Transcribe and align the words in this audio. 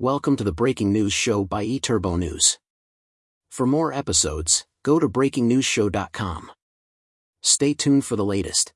Welcome 0.00 0.36
to 0.36 0.44
the 0.44 0.52
Breaking 0.52 0.92
News 0.92 1.12
Show 1.12 1.44
by 1.44 1.66
eTurbo 1.66 2.16
News. 2.16 2.60
For 3.50 3.66
more 3.66 3.92
episodes, 3.92 4.64
go 4.84 5.00
to 5.00 5.08
breakingnewsshow.com. 5.08 6.52
Stay 7.42 7.74
tuned 7.74 8.04
for 8.04 8.14
the 8.14 8.24
latest. 8.24 8.72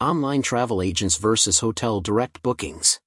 Online 0.00 0.40
travel 0.40 0.82
agents 0.82 1.16
versus 1.16 1.58
hotel 1.58 2.00
direct 2.00 2.44
bookings. 2.44 3.00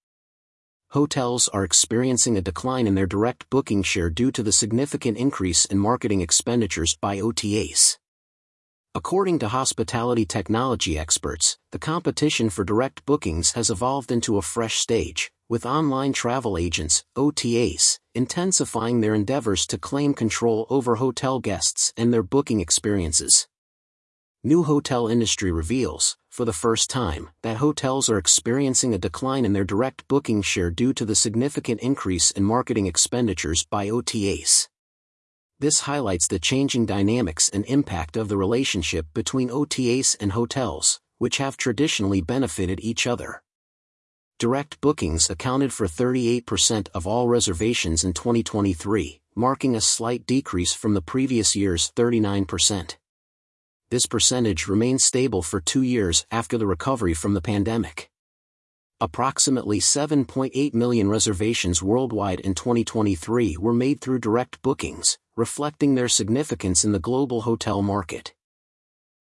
Hotels 0.89 1.47
are 1.47 1.63
experiencing 1.63 2.35
a 2.35 2.41
decline 2.41 2.87
in 2.87 2.95
their 2.95 3.07
direct 3.07 3.49
booking 3.49 3.83
share 3.83 4.09
due 4.09 4.29
to 4.29 4.43
the 4.43 4.51
significant 4.51 5.17
increase 5.17 5.63
in 5.63 5.77
marketing 5.77 6.19
expenditures 6.19 6.97
by 6.97 7.19
OTAs. 7.19 7.99
According 8.93 9.39
to 9.39 9.47
hospitality 9.47 10.25
technology 10.25 10.99
experts, 10.99 11.57
the 11.71 11.79
competition 11.79 12.49
for 12.49 12.65
direct 12.65 13.05
bookings 13.05 13.53
has 13.53 13.69
evolved 13.69 14.11
into 14.11 14.37
a 14.37 14.41
fresh 14.41 14.75
stage, 14.75 15.31
with 15.53 15.67
online 15.67 16.11
travel 16.11 16.57
agents, 16.57 17.03
OTAs, 17.15 17.99
intensifying 18.15 19.01
their 19.01 19.13
endeavors 19.13 19.67
to 19.67 19.77
claim 19.77 20.11
control 20.11 20.65
over 20.67 20.95
hotel 20.95 21.39
guests 21.39 21.93
and 21.95 22.11
their 22.11 22.23
booking 22.23 22.59
experiences. 22.59 23.47
New 24.43 24.63
hotel 24.63 25.07
industry 25.07 25.51
reveals, 25.51 26.17
for 26.31 26.43
the 26.43 26.59
first 26.63 26.89
time, 26.89 27.29
that 27.43 27.57
hotels 27.57 28.09
are 28.09 28.17
experiencing 28.17 28.95
a 28.95 28.97
decline 28.97 29.45
in 29.45 29.53
their 29.53 29.63
direct 29.63 30.07
booking 30.07 30.41
share 30.41 30.71
due 30.71 30.91
to 30.91 31.05
the 31.05 31.13
significant 31.13 31.79
increase 31.81 32.31
in 32.31 32.43
marketing 32.43 32.87
expenditures 32.87 33.63
by 33.63 33.87
OTAs. 33.89 34.69
This 35.59 35.81
highlights 35.81 36.27
the 36.27 36.39
changing 36.39 36.87
dynamics 36.87 37.47
and 37.49 37.63
impact 37.65 38.17
of 38.17 38.27
the 38.27 38.37
relationship 38.37 39.05
between 39.13 39.51
OTAs 39.51 40.17
and 40.19 40.31
hotels, 40.31 40.99
which 41.19 41.37
have 41.37 41.57
traditionally 41.57 42.21
benefited 42.21 42.79
each 42.81 43.05
other. 43.05 43.43
Direct 44.39 44.81
bookings 44.81 45.29
accounted 45.29 45.71
for 45.71 45.87
38% 45.87 46.87
of 46.93 47.07
all 47.07 47.27
reservations 47.27 48.03
in 48.03 48.13
2023, 48.13 49.21
marking 49.35 49.75
a 49.75 49.81
slight 49.81 50.25
decrease 50.25 50.73
from 50.73 50.93
the 50.93 51.01
previous 51.01 51.55
year's 51.55 51.91
39%. 51.95 52.97
This 53.89 54.05
percentage 54.05 54.67
remained 54.67 55.01
stable 55.01 55.41
for 55.41 55.59
two 55.59 55.83
years 55.83 56.25
after 56.31 56.57
the 56.57 56.67
recovery 56.67 57.13
from 57.13 57.33
the 57.33 57.41
pandemic 57.41 58.09
approximately 59.03 59.81
7.8 59.81 60.73
million 60.73 61.09
reservations 61.09 61.83
worldwide 61.83 62.39
in 62.39 62.55
2023 62.55 63.57
were 63.57 63.73
made 63.73 63.99
through 63.99 64.17
direct 64.17 64.61
bookings, 64.61 65.17
reflecting 65.35 65.95
their 65.95 66.07
significance 66.07 66.85
in 66.85 66.93
the 66.93 66.99
global 66.99 67.41
hotel 67.41 67.81
market. 67.81 68.33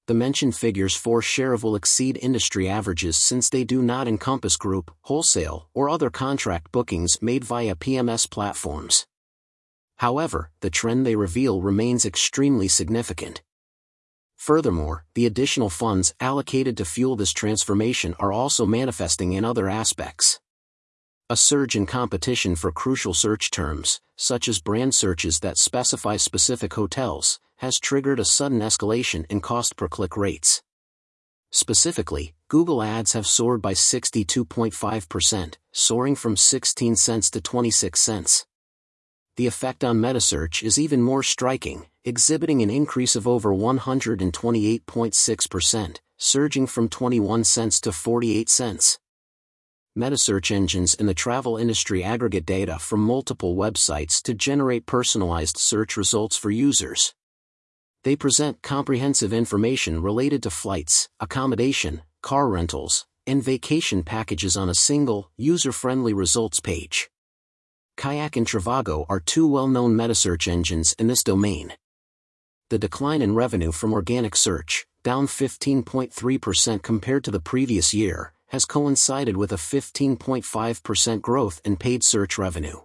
The 0.08 0.14
mentioned 0.14 0.56
figures 0.56 0.96
for 0.96 1.22
share 1.22 1.52
of 1.52 1.62
will 1.62 1.76
exceed 1.76 2.18
industry 2.20 2.68
averages 2.68 3.16
since 3.16 3.48
they 3.48 3.62
do 3.62 3.82
not 3.82 4.08
encompass 4.08 4.56
group, 4.56 4.90
wholesale, 5.02 5.68
or 5.74 5.88
other 5.88 6.10
contract 6.10 6.72
bookings 6.72 7.22
made 7.22 7.44
via 7.44 7.76
PMS 7.76 8.28
platforms. 8.28 9.06
However, 9.98 10.50
the 10.60 10.70
trend 10.70 11.06
they 11.06 11.14
reveal 11.14 11.62
remains 11.62 12.04
extremely 12.04 12.66
significant. 12.66 13.42
Furthermore, 14.34 15.04
the 15.14 15.24
additional 15.24 15.70
funds 15.70 16.14
allocated 16.18 16.76
to 16.78 16.84
fuel 16.84 17.14
this 17.14 17.32
transformation 17.32 18.16
are 18.18 18.32
also 18.32 18.66
manifesting 18.66 19.34
in 19.34 19.44
other 19.44 19.68
aspects. 19.68 20.40
A 21.30 21.36
surge 21.36 21.76
in 21.76 21.86
competition 21.86 22.56
for 22.56 22.72
crucial 22.72 23.14
search 23.14 23.52
terms, 23.52 24.00
such 24.16 24.48
as 24.48 24.60
brand 24.60 24.96
searches 24.96 25.38
that 25.40 25.58
specify 25.58 26.16
specific 26.16 26.74
hotels, 26.74 27.38
has 27.62 27.78
triggered 27.78 28.18
a 28.18 28.24
sudden 28.24 28.58
escalation 28.58 29.24
in 29.30 29.40
cost 29.40 29.76
per 29.76 29.86
click 29.86 30.16
rates. 30.16 30.64
Specifically, 31.52 32.34
Google 32.48 32.82
Ads 32.82 33.12
have 33.12 33.24
soared 33.24 33.62
by 33.62 33.72
62.5%, 33.72 35.54
soaring 35.70 36.16
from 36.16 36.36
16 36.36 36.96
cents 36.96 37.30
to 37.30 37.40
26 37.40 38.00
cents. 38.00 38.46
The 39.36 39.46
effect 39.46 39.84
on 39.84 40.00
metasearch 40.00 40.64
is 40.64 40.76
even 40.76 41.02
more 41.02 41.22
striking, 41.22 41.86
exhibiting 42.04 42.62
an 42.62 42.70
increase 42.70 43.14
of 43.14 43.28
over 43.28 43.50
128.6%, 43.50 45.98
surging 46.18 46.66
from 46.66 46.88
21 46.88 47.44
cents 47.44 47.80
to 47.82 47.92
48 47.92 48.48
cents. 48.48 48.98
Metasearch 49.96 50.50
engines 50.50 50.94
in 50.94 51.06
the 51.06 51.14
travel 51.14 51.56
industry 51.56 52.02
aggregate 52.02 52.44
data 52.44 52.80
from 52.80 52.98
multiple 53.00 53.54
websites 53.54 54.20
to 54.22 54.34
generate 54.34 54.84
personalized 54.84 55.56
search 55.56 55.96
results 55.96 56.36
for 56.36 56.50
users. 56.50 57.14
They 58.04 58.16
present 58.16 58.62
comprehensive 58.62 59.32
information 59.32 60.02
related 60.02 60.42
to 60.42 60.50
flights, 60.50 61.08
accommodation, 61.20 62.02
car 62.22 62.48
rentals, 62.48 63.06
and 63.26 63.42
vacation 63.42 64.02
packages 64.02 64.56
on 64.56 64.68
a 64.68 64.74
single, 64.74 65.30
user-friendly 65.36 66.12
results 66.12 66.60
page. 66.60 67.10
Kayak 67.96 68.36
and 68.36 68.46
Trivago 68.46 69.06
are 69.08 69.20
two 69.20 69.46
well-known 69.46 69.94
metasearch 69.94 70.48
engines 70.48 70.94
in 70.98 71.06
this 71.06 71.22
domain 71.22 71.74
the 72.72 72.78
decline 72.78 73.20
in 73.20 73.34
revenue 73.34 73.70
from 73.70 73.92
organic 73.92 74.34
search, 74.34 74.86
down 75.04 75.26
15.3% 75.26 76.82
compared 76.82 77.22
to 77.22 77.30
the 77.30 77.38
previous 77.38 77.92
year, 77.92 78.32
has 78.46 78.64
coincided 78.64 79.36
with 79.36 79.52
a 79.52 79.56
15.5% 79.56 81.20
growth 81.20 81.60
in 81.66 81.76
paid 81.76 82.02
search 82.02 82.38
revenue. 82.38 82.78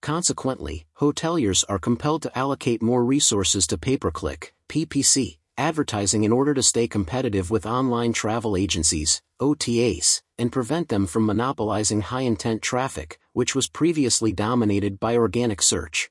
Consequently, 0.00 0.86
hoteliers 1.00 1.64
are 1.68 1.78
compelled 1.78 2.22
to 2.22 2.38
allocate 2.38 2.82
more 2.82 3.04
resources 3.04 3.66
to 3.66 3.78
pay-per-click, 3.78 4.54
PPC, 4.68 5.38
advertising 5.56 6.24
in 6.24 6.32
order 6.32 6.54
to 6.54 6.62
stay 6.62 6.86
competitive 6.86 7.50
with 7.50 7.66
online 7.66 8.12
travel 8.12 8.56
agencies, 8.56 9.20
OTAs, 9.40 10.22
and 10.38 10.52
prevent 10.52 10.88
them 10.88 11.06
from 11.06 11.26
monopolizing 11.26 12.00
high-intent 12.00 12.62
traffic, 12.62 13.18
which 13.32 13.54
was 13.54 13.68
previously 13.68 14.32
dominated 14.32 15.00
by 15.00 15.16
organic 15.16 15.60
search. 15.60 16.10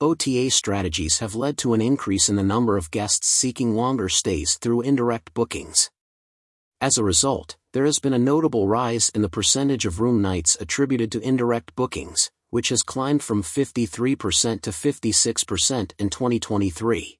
OTA 0.00 0.50
strategies 0.50 1.18
have 1.18 1.34
led 1.34 1.58
to 1.58 1.74
an 1.74 1.80
increase 1.80 2.28
in 2.28 2.36
the 2.36 2.42
number 2.42 2.76
of 2.76 2.90
guests 2.90 3.28
seeking 3.28 3.74
longer 3.74 4.08
stays 4.08 4.54
through 4.56 4.82
indirect 4.82 5.34
bookings. 5.34 5.90
As 6.80 6.98
a 6.98 7.04
result, 7.04 7.56
there 7.72 7.86
has 7.86 7.98
been 7.98 8.12
a 8.12 8.18
notable 8.18 8.68
rise 8.68 9.08
in 9.10 9.22
the 9.22 9.28
percentage 9.28 9.86
of 9.86 10.00
room 10.00 10.20
nights 10.20 10.56
attributed 10.60 11.10
to 11.12 11.20
indirect 11.20 11.74
bookings, 11.74 12.30
which 12.54 12.68
has 12.68 12.84
climbed 12.84 13.22
from 13.22 13.42
53% 13.42 14.62
to 14.62 14.70
56% 14.70 15.92
in 15.98 16.08
2023. 16.08 17.18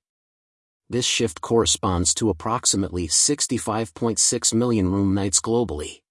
This 0.88 1.04
shift 1.04 1.40
corresponds 1.40 2.14
to 2.14 2.30
approximately 2.30 3.08
65.6 3.08 4.54
million 4.54 4.92
room 4.92 5.12
nights 5.12 5.40
globally 5.40 6.02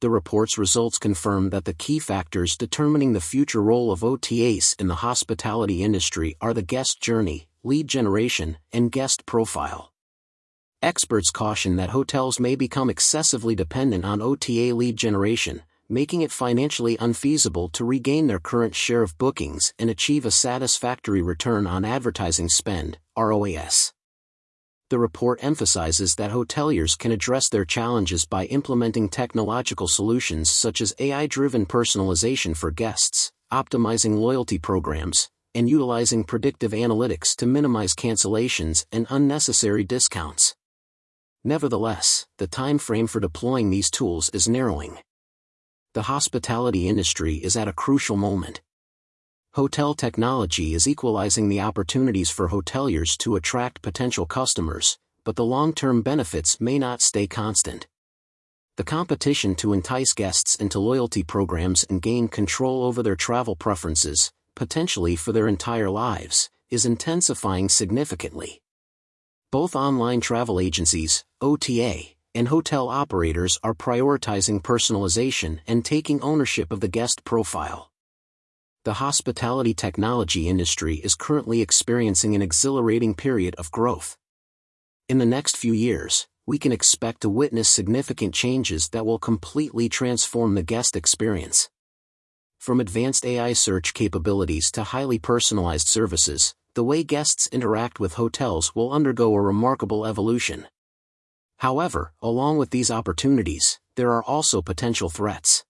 the 0.00 0.10
report's 0.10 0.56
results 0.56 0.96
confirm 0.96 1.50
that 1.50 1.64
the 1.64 1.74
key 1.74 1.98
factors 1.98 2.56
determining 2.56 3.12
the 3.14 3.20
future 3.20 3.60
role 3.60 3.90
of 3.90 4.00
OTAs 4.00 4.80
in 4.80 4.86
the 4.86 5.02
hospitality 5.06 5.82
industry 5.82 6.36
are 6.40 6.54
the 6.54 6.62
guest 6.62 7.02
journey, 7.02 7.48
lead 7.64 7.88
generation, 7.88 8.58
and 8.72 8.92
guest 8.92 9.26
profile. 9.26 9.92
Experts 10.80 11.32
caution 11.32 11.74
that 11.76 11.90
hotels 11.90 12.38
may 12.38 12.54
become 12.54 12.88
excessively 12.88 13.56
dependent 13.56 14.04
on 14.04 14.22
OTA 14.22 14.72
lead 14.72 14.96
generation, 14.96 15.62
making 15.88 16.22
it 16.22 16.32
financially 16.32 16.96
unfeasible 17.00 17.68
to 17.70 17.84
regain 17.84 18.26
their 18.26 18.38
current 18.38 18.74
share 18.74 19.02
of 19.02 19.16
bookings 19.18 19.72
and 19.78 19.88
achieve 19.90 20.26
a 20.26 20.30
satisfactory 20.30 21.22
return 21.22 21.66
on 21.66 21.84
advertising 21.84 22.48
spend, 22.48 22.98
ROAS 23.16 23.92
the 24.90 24.98
report 24.98 25.38
emphasizes 25.42 26.14
that 26.14 26.30
hoteliers 26.30 26.96
can 26.96 27.12
address 27.12 27.48
their 27.48 27.64
challenges 27.64 28.24
by 28.24 28.46
implementing 28.46 29.08
technological 29.08 29.86
solutions 29.86 30.50
such 30.50 30.80
as 30.80 30.94
AI-driven 30.98 31.66
personalization 31.66 32.56
for 32.56 32.70
guests, 32.70 33.30
optimizing 33.52 34.16
loyalty 34.16 34.58
programs, 34.58 35.28
and 35.54 35.68
utilizing 35.68 36.24
predictive 36.24 36.72
analytics 36.72 37.36
to 37.36 37.46
minimize 37.46 37.94
cancellations 37.94 38.86
and 38.90 39.06
unnecessary 39.10 39.84
discounts. 39.84 40.54
Nevertheless, 41.44 42.26
the 42.38 42.46
time 42.46 42.78
frame 42.78 43.06
for 43.06 43.20
deploying 43.20 43.68
these 43.68 43.90
tools 43.90 44.30
is 44.30 44.48
narrowing. 44.48 44.98
The 45.98 46.14
hospitality 46.14 46.86
industry 46.86 47.38
is 47.38 47.56
at 47.56 47.66
a 47.66 47.72
crucial 47.72 48.16
moment 48.16 48.60
hotel 49.54 49.94
technology 49.94 50.72
is 50.72 50.86
equalizing 50.86 51.48
the 51.48 51.60
opportunities 51.60 52.30
for 52.30 52.50
hoteliers 52.50 53.18
to 53.18 53.34
attract 53.34 53.82
potential 53.82 54.24
customers, 54.24 54.96
but 55.24 55.34
the 55.34 55.44
long-term 55.44 56.02
benefits 56.02 56.60
may 56.60 56.78
not 56.78 57.02
stay 57.02 57.26
constant. 57.26 57.88
The 58.76 58.84
competition 58.84 59.56
to 59.56 59.72
entice 59.72 60.12
guests 60.12 60.54
into 60.54 60.78
loyalty 60.78 61.24
programs 61.24 61.82
and 61.90 62.00
gain 62.00 62.28
control 62.28 62.84
over 62.84 63.02
their 63.02 63.16
travel 63.16 63.56
preferences, 63.56 64.30
potentially 64.54 65.16
for 65.16 65.32
their 65.32 65.48
entire 65.48 65.90
lives, 65.90 66.48
is 66.70 66.86
intensifying 66.86 67.68
significantly. 67.68 68.62
Both 69.50 69.74
online 69.74 70.20
travel 70.20 70.60
agencies, 70.60 71.24
OTA, 71.40 72.17
and 72.38 72.48
hotel 72.48 72.88
operators 72.88 73.58
are 73.62 73.74
prioritizing 73.74 74.62
personalization 74.62 75.58
and 75.66 75.84
taking 75.84 76.22
ownership 76.22 76.72
of 76.72 76.80
the 76.80 76.94
guest 76.98 77.24
profile 77.24 77.88
the 78.88 79.04
hospitality 79.04 79.74
technology 79.74 80.48
industry 80.48 80.94
is 80.96 81.14
currently 81.14 81.60
experiencing 81.60 82.34
an 82.34 82.40
exhilarating 82.40 83.14
period 83.14 83.54
of 83.56 83.70
growth. 83.70 84.16
In 85.10 85.18
the 85.18 85.26
next 85.26 85.58
few 85.58 85.74
years, 85.74 86.26
we 86.46 86.58
can 86.58 86.72
expect 86.72 87.20
to 87.20 87.28
witness 87.28 87.68
significant 87.68 88.32
changes 88.32 88.88
that 88.88 89.04
will 89.04 89.18
completely 89.18 89.90
transform 89.90 90.54
the 90.54 90.62
guest 90.62 90.96
experience. 90.96 91.68
From 92.58 92.80
advanced 92.80 93.26
AI 93.26 93.52
search 93.52 93.92
capabilities 93.92 94.70
to 94.72 94.84
highly 94.84 95.18
personalized 95.18 95.88
services, 95.88 96.54
the 96.72 96.82
way 96.82 97.04
guests 97.04 97.46
interact 97.52 98.00
with 98.00 98.14
hotels 98.14 98.74
will 98.74 98.90
undergo 98.90 99.34
a 99.34 99.42
remarkable 99.42 100.06
evolution. 100.06 100.66
However, 101.58 102.12
along 102.22 102.58
with 102.58 102.70
these 102.70 102.90
opportunities, 102.90 103.78
there 103.96 104.12
are 104.12 104.22
also 104.22 104.62
potential 104.62 105.08
threats. 105.08 105.64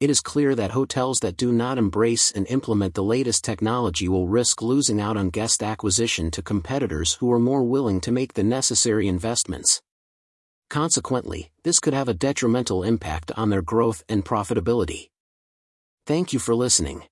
It 0.00 0.10
is 0.10 0.20
clear 0.20 0.54
that 0.54 0.72
hotels 0.72 1.20
that 1.20 1.36
do 1.36 1.52
not 1.52 1.78
embrace 1.78 2.30
and 2.30 2.46
implement 2.48 2.94
the 2.94 3.04
latest 3.04 3.44
technology 3.44 4.08
will 4.08 4.28
risk 4.28 4.60
losing 4.60 5.00
out 5.00 5.16
on 5.16 5.30
guest 5.30 5.62
acquisition 5.62 6.30
to 6.32 6.42
competitors 6.42 7.14
who 7.14 7.30
are 7.32 7.38
more 7.38 7.62
willing 7.62 8.00
to 8.00 8.12
make 8.12 8.34
the 8.34 8.42
necessary 8.42 9.06
investments. 9.06 9.82
Consequently, 10.68 11.52
this 11.62 11.80
could 11.80 11.94
have 11.94 12.08
a 12.08 12.14
detrimental 12.14 12.82
impact 12.82 13.30
on 13.36 13.50
their 13.50 13.62
growth 13.62 14.02
and 14.08 14.24
profitability. 14.24 15.10
Thank 16.06 16.32
you 16.32 16.38
for 16.38 16.54
listening. 16.54 17.04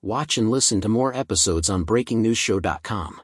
Watch 0.00 0.38
and 0.38 0.50
listen 0.50 0.80
to 0.80 0.88
more 0.88 1.14
episodes 1.14 1.68
on 1.68 1.84
BreakingNewsShow.com. 1.84 3.20